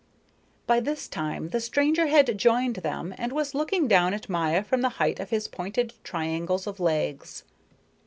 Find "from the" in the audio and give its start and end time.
4.63-4.89